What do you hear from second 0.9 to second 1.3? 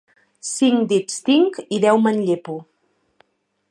dits